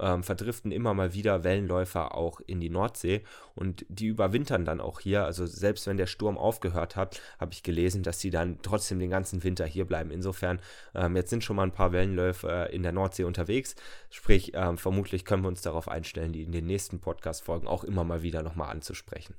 ähm, 0.01 0.23
verdriften 0.23 0.71
immer 0.71 0.93
mal 0.93 1.13
wieder 1.13 1.43
Wellenläufer 1.43 2.15
auch 2.15 2.39
in 2.45 2.59
die 2.59 2.69
Nordsee 2.69 3.23
und 3.55 3.85
die 3.89 4.07
überwintern 4.07 4.65
dann 4.65 4.81
auch 4.81 4.99
hier. 4.99 5.25
Also 5.25 5.45
selbst 5.45 5.87
wenn 5.87 5.97
der 5.97 6.07
Sturm 6.07 6.37
aufgehört 6.37 6.95
hat, 6.95 7.21
habe 7.39 7.53
ich 7.53 7.63
gelesen, 7.63 8.03
dass 8.03 8.19
sie 8.19 8.29
dann 8.29 8.59
trotzdem 8.61 8.99
den 8.99 9.09
ganzen 9.09 9.43
Winter 9.43 9.65
hier 9.65 9.85
bleiben. 9.85 10.11
Insofern, 10.11 10.61
ähm, 10.95 11.15
jetzt 11.15 11.29
sind 11.29 11.43
schon 11.43 11.55
mal 11.55 11.63
ein 11.63 11.71
paar 11.71 11.91
Wellenläufer 11.91 12.69
in 12.69 12.83
der 12.83 12.91
Nordsee 12.91 13.23
unterwegs. 13.23 13.75
Sprich, 14.09 14.51
ähm, 14.55 14.77
vermutlich 14.77 15.25
können 15.25 15.43
wir 15.43 15.49
uns 15.49 15.61
darauf 15.61 15.87
einstellen, 15.87 16.33
die 16.33 16.43
in 16.43 16.51
den 16.51 16.65
nächsten 16.65 16.99
Podcast-Folgen 16.99 17.67
auch 17.67 17.83
immer 17.83 18.03
mal 18.03 18.21
wieder 18.21 18.43
nochmal 18.43 18.69
anzusprechen. 18.69 19.35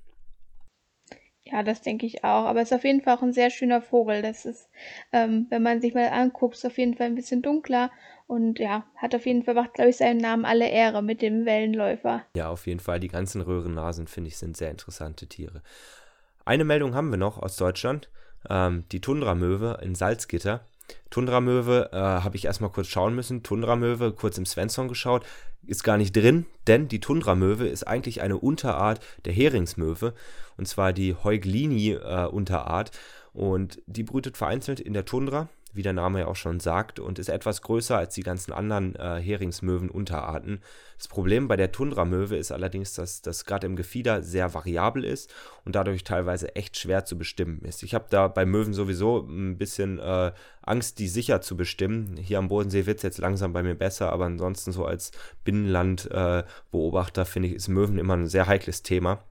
Ja, 1.45 1.63
das 1.63 1.83
denke 1.83 2.07
ich 2.07 2.23
auch. 2.23 2.45
Aber 2.45 2.61
es 2.61 2.71
ist 2.71 2.77
auf 2.77 2.85
jeden 2.85 3.01
Fall 3.01 3.17
auch 3.17 3.23
ein 3.23 3.33
sehr 3.33 3.51
schöner 3.51 3.81
Vogel. 3.81 4.23
Das 4.23 4.45
ist, 4.45 4.69
ähm, 5.13 5.47
wenn 5.51 5.63
man 5.63 5.81
sich 5.81 5.95
mal 5.95 6.09
anguckt, 6.09 6.55
ist 6.55 6.67
auf 6.67 6.79
jeden 6.79 6.95
Fall 6.95 7.07
ein 7.07 7.15
bisschen 7.15 7.43
dunkler 7.43 7.91
und 8.27 8.61
ja, 8.61 8.85
hat 8.97 9.15
auf 9.15 9.27
jeden 9.27 9.43
Fall, 9.43 9.55
macht, 9.55 9.75
glaube 9.75 9.91
ich, 9.91 9.97
seinen 9.97 10.19
Namen 10.19 10.45
alle 10.45 10.69
Ehre 10.69 11.03
mit 11.03 11.21
dem 11.21 11.47
Wellenläufer. 11.47 12.23
Ja, 12.37 12.49
auf 12.49 12.67
jeden 12.67 12.79
Fall. 12.79 13.01
Die 13.01 13.09
ganzen 13.09 13.41
Röhrennasen, 13.41 14.07
finde 14.07 14.29
ich, 14.29 14.37
sind 14.37 14.57
sehr 14.57 14.71
interessante 14.71 15.27
Tiere. 15.27 15.63
Eine 16.45 16.65
Meldung 16.65 16.95
haben 16.95 17.11
wir 17.11 17.19
noch 17.19 17.39
aus 17.39 17.57
Deutschland. 17.57 18.09
Ähm, 18.49 18.85
die 18.93 19.01
Tundramöwe 19.01 19.81
in 19.83 19.95
Salzgitter. 19.95 20.61
Tundramöwe 21.11 21.91
äh, 21.93 21.97
habe 21.97 22.37
ich 22.37 22.45
erstmal 22.45 22.71
kurz 22.71 22.87
schauen 22.87 23.15
müssen. 23.15 23.43
Tundramöwe, 23.43 24.13
kurz 24.13 24.39
im 24.39 24.47
Svensson 24.47 24.89
geschaut, 24.89 25.27
ist 25.71 25.85
gar 25.85 25.97
nicht 25.97 26.15
drin, 26.15 26.47
denn 26.67 26.89
die 26.89 27.01
Tundramöwe 27.01 27.67
ist 27.69 27.87
eigentlich 27.87 28.21
eine 28.21 28.37
Unterart 28.37 29.01
der 29.25 29.33
Heringsmöwe 29.33 30.15
und 30.57 30.67
zwar 30.67 30.93
die 30.93 31.15
Heuglini-Unterart. 31.15 32.91
Äh, 32.91 32.99
und 33.33 33.81
die 33.87 34.03
brütet 34.03 34.37
vereinzelt 34.37 34.81
in 34.81 34.93
der 34.93 35.05
Tundra, 35.05 35.49
wie 35.73 35.83
der 35.83 35.93
Name 35.93 36.21
ja 36.21 36.27
auch 36.27 36.37
schon 36.37 36.61
sagt, 36.61 37.01
und 37.01 37.19
ist 37.19 37.29
etwas 37.29 37.63
größer 37.63 37.97
als 37.97 38.15
die 38.15 38.23
ganzen 38.23 38.53
anderen 38.53 38.97
äh, 38.97 39.21
Heringsmöwen-Unterarten. 39.21 40.61
Das 40.97 41.09
Problem 41.09 41.49
bei 41.49 41.57
der 41.57 41.73
Tundramöwe 41.73 42.37
ist 42.37 42.53
allerdings, 42.53 42.95
dass 42.95 43.23
das 43.23 43.45
gerade 43.45 43.67
im 43.67 43.77
Gefieder 43.77 44.23
sehr 44.23 44.53
variabel 44.53 45.05
ist 45.05 45.33
und 45.65 45.75
dadurch 45.75 46.05
teilweise 46.05 46.55
echt 46.57 46.77
schwer 46.77 47.05
zu 47.05 47.17
bestimmen 47.17 47.63
ist. 47.63 47.83
Ich 47.83 47.95
habe 47.95 48.07
da 48.11 48.29
bei 48.29 48.45
Möwen 48.45 48.75
sowieso 48.75 49.27
ein 49.27 49.57
bisschen 49.57 49.99
äh, 49.99 50.33
Angst, 50.63 50.99
die 50.99 51.09
sicher 51.09 51.41
zu 51.41 51.57
bestimmen. 51.57 52.17
Hier 52.17 52.39
am 52.39 52.49
Bodensee 52.49 52.87
wird 52.87 52.99
es 52.99 53.03
jetzt 53.03 53.19
langsam 53.19 53.53
bei 53.53 53.63
mir 53.63 53.75
besser, 53.75 54.13
aber 54.13 54.27
ansonsten 54.27 54.73
so 54.73 54.85
als 54.85 55.13
Binnenlandbeobachter 55.45 57.23
äh, 57.23 57.27
finde 57.27 57.49
ich, 57.49 57.55
ist 57.55 57.69
Möwen 57.69 57.99
immer 57.99 58.17
ein 58.17 58.27
sehr 58.27 58.47
heikles 58.47 58.83
Thema. 58.83 59.25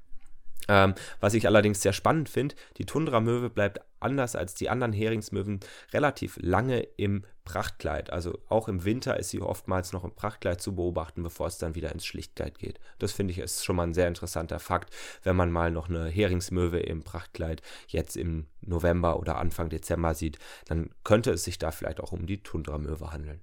Ähm, 0.68 0.94
was 1.20 1.34
ich 1.34 1.48
allerdings 1.48 1.82
sehr 1.82 1.94
spannend 1.94 2.30
finde, 2.30 2.56
die 2.78 2.86
Tundramöwe 2.86 3.50
bleibt 3.50 3.82
anders 4.00 4.36
als 4.36 4.54
die 4.54 4.70
anderen 4.70 4.94
Heringsmöwen 4.94 5.60
relativ 5.94 6.38
lange 6.42 6.82
im 6.98 7.25
Prachtkleid. 7.44 8.12
Also 8.12 8.38
auch 8.48 8.68
im 8.68 8.86
Winter 8.86 9.18
ist 9.18 9.30
sie 9.30 9.42
oftmals 9.42 9.92
noch 9.92 10.04
im 10.04 10.13
Prachtkleid 10.13 10.62
zu 10.62 10.75
beobachten, 10.75 11.24
bevor 11.24 11.48
es 11.48 11.58
dann 11.58 11.75
wieder 11.75 11.92
ins 11.92 12.06
Schlichtkleid 12.06 12.60
geht. 12.60 12.80
Das 13.00 13.12
finde 13.12 13.32
ich 13.32 13.39
ist 13.39 13.66
schon 13.66 13.75
mal 13.75 13.88
ein 13.88 13.96
sehr 13.96 14.08
interessanter 14.08 14.60
Fakt, 14.60 14.94
wenn 15.24 15.36
man 15.36 15.51
mal 15.51 15.72
noch 15.72 15.89
eine 15.89 16.08
Heringsmöwe 16.08 16.80
im 16.80 17.04
Prachtkleid 17.04 17.62
jetzt 17.88 18.16
im 18.18 18.46
November 18.62 19.20
oder 19.20 19.38
Anfang 19.38 19.70
Dezember 19.70 20.13
sieht, 20.13 20.38
dann 20.66 20.92
könnte 21.04 21.32
es 21.32 21.44
sich 21.44 21.58
da 21.58 21.72
vielleicht 21.72 22.00
auch 22.00 22.12
um 22.12 22.28
die 22.28 22.44
Tundramöwe 22.44 23.12
handeln. 23.12 23.42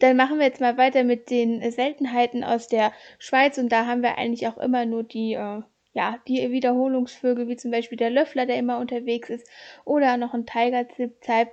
Dann 0.00 0.16
machen 0.16 0.38
wir 0.38 0.46
jetzt 0.46 0.62
mal 0.62 0.78
weiter 0.78 1.04
mit 1.04 1.30
den 1.30 1.70
Seltenheiten 1.70 2.42
aus 2.42 2.68
der 2.68 2.92
Schweiz 3.18 3.58
und 3.58 3.70
da 3.70 3.86
haben 3.86 4.02
wir 4.02 4.16
eigentlich 4.16 4.48
auch 4.48 4.56
immer 4.56 4.86
nur 4.86 5.02
die, 5.02 5.34
äh, 5.34 5.62
ja, 5.92 6.18
die 6.26 6.50
Wiederholungsvögel, 6.50 7.48
wie 7.48 7.56
zum 7.56 7.70
Beispiel 7.70 7.98
der 7.98 8.08
Löffler, 8.08 8.46
der 8.46 8.56
immer 8.56 8.78
unterwegs 8.78 9.28
ist, 9.28 9.46
oder 9.84 10.16
noch 10.16 10.32
ein 10.32 10.46
Tigerzipzeib. 10.46 11.50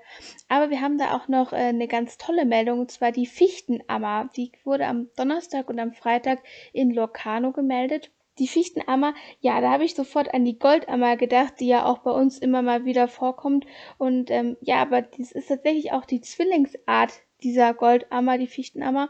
Aber 0.47 0.69
wir 0.69 0.79
haben 0.79 0.97
da 0.97 1.15
auch 1.15 1.27
noch 1.27 1.51
äh, 1.51 1.57
eine 1.57 1.89
ganz 1.89 2.17
tolle 2.17 2.45
Meldung, 2.45 2.79
und 2.79 2.91
zwar 2.91 3.11
die 3.11 3.25
Fichtenammer. 3.25 4.29
Die 4.37 4.51
wurde 4.63 4.85
am 4.85 5.09
Donnerstag 5.17 5.69
und 5.69 5.79
am 5.79 5.91
Freitag 5.91 6.39
in 6.71 6.91
Locarno 6.91 7.51
gemeldet. 7.51 8.11
Die 8.39 8.47
Fichtenammer, 8.47 9.13
ja, 9.41 9.59
da 9.59 9.71
habe 9.71 9.83
ich 9.83 9.95
sofort 9.95 10.33
an 10.33 10.45
die 10.45 10.59
Goldammer 10.59 11.17
gedacht, 11.17 11.55
die 11.59 11.67
ja 11.67 11.85
auch 11.85 11.97
bei 11.97 12.11
uns 12.11 12.37
immer 12.37 12.61
mal 12.61 12.85
wieder 12.85 13.09
vorkommt. 13.09 13.65
Und 13.97 14.31
ähm, 14.31 14.55
ja, 14.61 14.77
aber 14.77 15.01
das 15.01 15.33
ist 15.33 15.47
tatsächlich 15.47 15.91
auch 15.91 16.05
die 16.05 16.21
Zwillingsart 16.21 17.26
dieser 17.43 17.73
Goldammer, 17.73 18.37
die 18.37 18.47
Fichtenammer. 18.47 19.09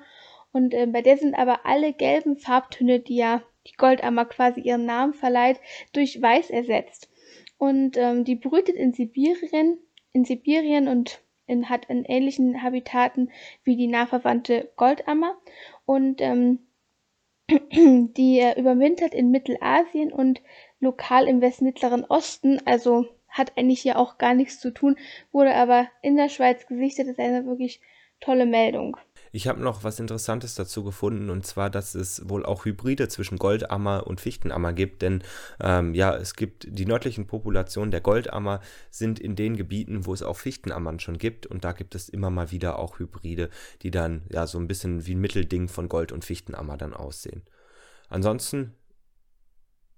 Und 0.51 0.74
äh, 0.74 0.88
bei 0.88 1.01
der 1.01 1.17
sind 1.17 1.36
aber 1.36 1.65
alle 1.65 1.93
gelben 1.93 2.38
Farbtöne, 2.38 3.00
die 3.00 3.17
ja 3.17 3.43
die 3.67 3.74
Goldammer 3.74 4.25
quasi 4.25 4.62
ihren 4.62 4.86
Namen 4.86 5.13
verleiht, 5.13 5.60
durch 5.93 6.22
Weiß 6.22 6.50
ersetzt. 6.50 7.10
Und 7.57 7.98
ähm, 7.98 8.24
die 8.24 8.36
brütet 8.36 8.75
in 8.75 8.93
Sibirien, 8.93 9.79
in 10.13 10.25
Sibirien 10.25 10.88
und 10.88 11.22
in, 11.48 11.69
hat 11.69 11.86
in 11.89 12.05
ähnlichen 12.05 12.62
Habitaten 12.62 13.31
wie 13.63 13.75
die 13.75 13.88
nahverwandte 13.88 14.72
Goldammer. 14.75 15.38
Und 15.86 16.22
ähm, 16.22 16.60
die 17.50 18.39
äh, 18.39 18.60
überwintert 18.60 19.13
in 19.13 19.31
Mittelasien 19.31 20.12
und 20.12 20.41
lokal 20.79 21.27
im 21.27 21.41
Westmittleren 21.41 22.05
Osten, 22.05 22.62
also 22.65 23.05
hat 23.29 23.57
eigentlich 23.57 23.81
hier 23.81 23.98
auch 23.98 24.17
gar 24.17 24.34
nichts 24.34 24.60
zu 24.60 24.72
tun, 24.72 24.98
wurde 25.31 25.53
aber 25.55 25.88
in 26.01 26.15
der 26.15 26.29
Schweiz 26.29 26.67
gesichtet, 26.67 27.07
das 27.07 27.13
ist 27.13 27.19
eine 27.19 27.46
wirklich 27.46 27.81
tolle 28.19 28.45
Meldung. 28.45 28.97
Ich 29.31 29.47
habe 29.47 29.62
noch 29.62 29.83
was 29.83 30.00
Interessantes 30.00 30.55
dazu 30.55 30.83
gefunden 30.83 31.29
und 31.29 31.45
zwar, 31.45 31.69
dass 31.69 31.95
es 31.95 32.27
wohl 32.29 32.45
auch 32.45 32.65
Hybride 32.65 33.07
zwischen 33.07 33.38
Goldammer 33.38 34.07
und 34.07 34.21
Fichtenammer 34.21 34.74
gibt, 34.74 35.01
denn 35.01 35.24
ähm, 35.59 35.93
ja, 35.93 36.15
es 36.15 36.36
gibt 36.36 36.65
die 36.69 36.86
nördlichen 36.86 37.27
Populationen 37.27 37.91
der 37.91 38.01
Goldammer 38.01 38.62
sind 38.89 39.19
in 39.19 39.36
den 39.36 39.57
Gebieten, 39.57 40.05
wo 40.05 40.13
es 40.13 40.24
auch 40.24 40.38
Fichtenammern 40.38 41.00
schon 41.00 41.17
gibt 41.17 41.45
und 41.45 41.63
da 41.63 41.74
gibt 41.74 41.93
es 41.93 42.09
immer 42.09 42.29
mal 42.29 42.51
wieder 42.51 42.79
auch 42.79 43.00
Hybride, 43.00 43.50
die 43.81 43.91
dann 43.91 44.24
ja 44.29 44.47
so 44.47 44.57
ein 44.57 44.67
bisschen 44.67 45.05
wie 45.05 45.15
ein 45.15 45.21
Mittelding 45.21 45.67
von 45.67 45.89
Gold- 45.89 46.12
und 46.12 46.25
Fichtenammer 46.25 46.77
dann 46.77 46.93
aussehen. 46.93 47.43
Ansonsten 48.09 48.74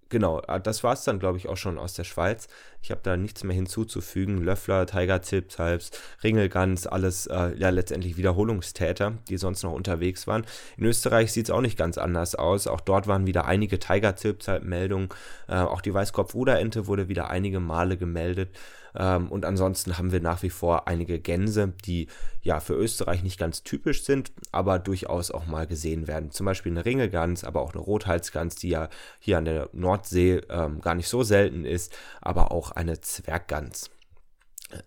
genau, 0.09 0.41
ah, 0.47 0.59
das 0.59 0.83
war 0.83 0.93
es 0.93 1.03
dann, 1.03 1.19
glaube 1.19 1.37
ich, 1.37 1.47
auch 1.47 1.57
schon 1.57 1.77
aus 1.77 1.93
der 1.93 2.03
Schweiz. 2.03 2.47
Ich 2.81 2.91
habe 2.91 3.01
da 3.03 3.17
nichts 3.17 3.43
mehr 3.43 3.55
hinzuzufügen. 3.55 4.43
Löffler, 4.43 4.85
Tiger 4.85 5.21
Zipsalps, 5.21 5.91
Ringelgans, 6.23 6.87
alles 6.87 7.27
äh, 7.27 7.55
ja 7.57 7.69
letztendlich 7.69 8.17
Wiederholungstäter, 8.17 9.13
die 9.29 9.37
sonst 9.37 9.63
noch 9.63 9.73
unterwegs 9.73 10.27
waren. 10.27 10.45
In 10.77 10.85
Österreich 10.85 11.31
sieht 11.31 11.45
es 11.45 11.51
auch 11.51 11.61
nicht 11.61 11.77
ganz 11.77 11.97
anders 11.97 12.35
aus. 12.35 12.67
Auch 12.67 12.81
dort 12.81 13.07
waren 13.07 13.27
wieder 13.27 13.45
einige 13.45 13.79
Tiger 13.79 14.15
Zipsalp-Meldungen. 14.15 15.09
Äh, 15.47 15.55
auch 15.55 15.81
die 15.81 15.93
Weißkopf-Ruderente 15.93 16.87
wurde 16.87 17.07
wieder 17.07 17.29
einige 17.29 17.59
Male 17.59 17.97
gemeldet. 17.97 18.49
Ähm, 18.95 19.31
und 19.31 19.45
ansonsten 19.45 19.97
haben 19.97 20.11
wir 20.11 20.21
nach 20.21 20.43
wie 20.43 20.49
vor 20.49 20.87
einige 20.87 21.19
Gänse, 21.19 21.73
die 21.85 22.07
ja 22.41 22.59
für 22.59 22.73
Österreich 22.73 23.23
nicht 23.23 23.39
ganz 23.39 23.63
typisch 23.63 24.03
sind, 24.03 24.31
aber 24.51 24.79
durchaus 24.79 25.31
auch 25.31 25.45
mal 25.45 25.67
gesehen 25.67 26.07
werden. 26.07 26.31
Zum 26.31 26.45
Beispiel 26.45 26.71
eine 26.71 26.85
Ringelgans, 26.85 27.43
aber 27.43 27.61
auch 27.61 27.73
eine 27.73 27.81
Rothalsgans, 27.81 28.55
die 28.55 28.69
ja 28.69 28.89
hier 29.19 29.37
an 29.37 29.45
der 29.45 29.69
Nordsee 29.73 30.41
ähm, 30.49 30.81
gar 30.81 30.95
nicht 30.95 31.09
so 31.09 31.23
selten 31.23 31.65
ist, 31.65 31.95
aber 32.21 32.51
auch 32.51 32.71
eine 32.71 33.01
Zwerggans. 33.01 33.91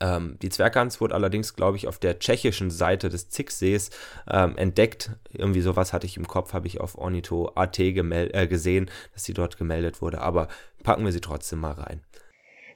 Ähm, 0.01 0.39
die 0.41 0.49
Zwerggans 0.49 1.01
wurde 1.01 1.15
allerdings, 1.15 1.55
glaube 1.55 1.77
ich, 1.77 1.89
auf 1.89 1.99
der 1.99 2.19
tschechischen 2.19 2.71
Seite 2.71 3.09
des 3.09 3.31
Zicksees 3.31 3.91
ähm, 4.31 4.57
entdeckt. 4.57 5.11
Irgendwie 5.33 5.61
sowas 5.61 5.93
hatte 5.93 6.07
ich 6.07 6.17
im 6.17 6.29
Kopf, 6.29 6.53
habe 6.53 6.67
ich 6.67 6.81
auf 6.81 6.97
Ornitho.at 6.97 7.79
äh, 7.79 8.47
gesehen, 8.47 8.91
dass 9.13 9.25
sie 9.25 9.35
dort 9.35 9.59
gemeldet 9.59 10.01
wurde. 10.01 10.21
Aber 10.21 10.49
packen 10.85 11.05
wir 11.05 11.13
sie 11.13 11.21
trotzdem 11.21 11.61
mal 11.61 11.73
rein. 11.73 12.01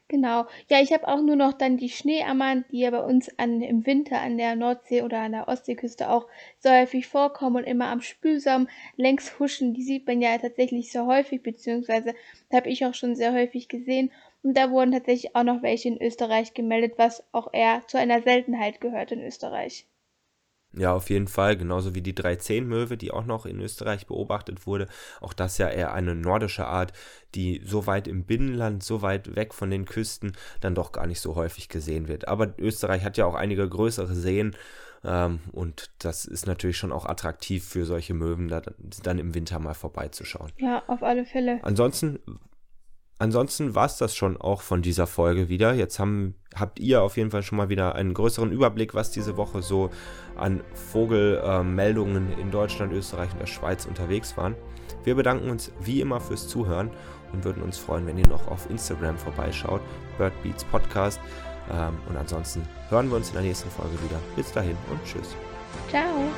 Genau. 0.09 0.47
Ja, 0.69 0.81
ich 0.81 0.93
habe 0.93 1.07
auch 1.07 1.21
nur 1.23 1.37
noch 1.37 1.53
dann 1.53 1.77
die 1.77 1.89
Schneeammern, 1.89 2.65
die 2.73 2.81
ja 2.81 2.91
bei 2.91 2.99
uns 3.05 3.29
an, 3.39 3.61
im 3.63 3.87
Winter 3.87 4.21
an 4.21 4.37
der 4.37 4.57
Nordsee 4.57 5.03
oder 5.03 5.21
an 5.21 5.31
der 5.33 5.47
Ostseeküste 5.47 6.11
auch 6.11 6.27
so 6.59 6.71
häufig 6.71 7.07
vorkommen 7.07 7.57
und 7.59 7.65
immer 7.65 7.87
am 7.87 8.01
Spülsaum 8.01 8.67
längs 8.97 9.39
huschen. 9.39 9.75
Die 9.75 9.83
sieht 9.85 10.05
man 10.09 10.21
ja 10.21 10.39
tatsächlich 10.39 10.91
sehr 10.91 11.07
häufig, 11.07 11.43
beziehungsweise 11.45 12.15
habe 12.53 12.69
ich 12.69 12.85
auch 12.85 12.95
schon 12.95 13.15
sehr 13.15 13.33
häufig 13.33 13.69
gesehen. 13.69 14.11
Und 14.43 14.57
da 14.57 14.71
wurden 14.73 14.91
tatsächlich 14.93 15.37
auch 15.37 15.45
noch 15.45 15.63
welche 15.63 15.89
in 15.89 16.03
Österreich 16.03 16.53
gemeldet, 16.55 16.95
was 16.97 17.23
auch 17.33 17.53
eher 17.53 17.83
zu 17.87 17.97
einer 17.99 18.23
Seltenheit 18.23 18.81
gehört 18.81 19.13
in 19.13 19.23
Österreich. 19.25 19.87
Ja, 20.77 20.93
auf 20.93 21.09
jeden 21.09 21.27
Fall, 21.27 21.57
genauso 21.57 21.95
wie 21.95 22.03
die 22.03 22.15
310-Möwe, 22.15 22.97
die 22.97 23.11
auch 23.11 23.25
noch 23.25 23.47
in 23.47 23.61
Österreich 23.61 24.07
beobachtet 24.07 24.67
wurde. 24.67 24.89
Auch 25.21 25.33
das 25.33 25.57
ja 25.57 25.69
eher 25.69 25.95
eine 25.95 26.15
nordische 26.15 26.67
Art, 26.67 26.93
die 27.35 27.63
so 27.65 27.87
weit 27.87 28.07
im 28.07 28.25
Binnenland, 28.25 28.83
so 28.83 29.01
weit 29.01 29.37
weg 29.37 29.55
von 29.55 29.71
den 29.71 29.87
Küsten 29.87 30.33
dann 30.61 30.75
doch 30.75 30.93
gar 30.93 31.07
nicht 31.07 31.21
so 31.21 31.35
häufig 31.35 31.69
gesehen 31.69 32.09
wird. 32.09 32.29
Aber 32.29 32.55
Österreich 32.59 33.05
hat 33.05 33.17
ja 33.17 33.25
auch 33.25 33.35
einige 33.35 33.67
größere 33.67 34.15
Seen 34.15 34.55
ähm, 35.05 35.41
und 35.53 35.91
das 35.99 36.25
ist 36.25 36.47
natürlich 36.47 36.77
schon 36.77 36.93
auch 36.93 37.07
attraktiv 37.07 37.65
für 37.65 37.85
solche 37.85 38.13
Möwen, 38.13 38.49
da, 38.49 38.63
dann 39.03 39.19
im 39.19 39.35
Winter 39.35 39.59
mal 39.59 39.75
vorbeizuschauen. 39.75 40.53
Ja, 40.59 40.83
auf 40.89 41.03
alle 41.03 41.25
Fälle. 41.25 41.61
Ansonsten 41.63 42.19
Ansonsten 43.19 43.75
war 43.75 43.87
es 43.87 43.97
das 43.97 44.15
schon 44.15 44.37
auch 44.37 44.61
von 44.61 44.83
dieser 44.83 45.07
Folge 45.07 45.49
wieder. 45.49 45.73
Jetzt 45.73 45.99
haben, 45.99 46.35
habt 46.55 46.79
ihr 46.79 47.03
auf 47.03 47.17
jeden 47.17 47.31
Fall 47.31 47.43
schon 47.43 47.57
mal 47.57 47.71
wieder 47.71 47.95
einen 47.95 48.13
größeren 48.13 48.53
Überblick, 48.53 48.95
was 48.95 49.11
diese 49.11 49.39
Woche 49.39 49.63
so 49.63 49.91
an 50.37 50.61
Vogelmeldungen 50.75 52.33
äh, 52.33 52.41
in 52.41 52.51
Deutschland, 52.51 52.93
Österreich 52.93 53.33
und 53.33 53.41
der 53.41 53.47
Schweiz 53.47 53.87
unterwegs 53.87 54.37
waren. 54.37 54.55
Wir 55.05 55.15
bedanken 55.15 55.49
uns 55.49 55.73
wie 55.81 56.03
immer 56.03 56.21
fürs 56.21 56.47
Zuhören 56.47 56.91
und 57.33 57.45
würden 57.45 57.63
uns 57.63 57.79
freuen, 57.79 58.07
wenn 58.07 58.19
ihr 58.19 58.29
noch 58.29 58.49
auf 58.49 58.69
Instagram 58.69 59.17
vorbeischaut, 59.17 59.81
Birdbeats 60.19 60.65
Podcast. 60.65 61.19
Ähm, 61.73 61.95
und 62.09 62.17
ansonsten 62.17 62.63
hören 62.91 63.09
wir 63.09 63.17
uns 63.17 63.29
in 63.29 63.35
der 63.35 63.45
nächsten 63.45 63.71
Folge 63.71 63.95
wieder. 64.05 64.21
Bis 64.37 64.53
dahin 64.53 64.77
und 64.91 65.03
tschüss. 65.05 65.35
Ciao. 65.89 66.31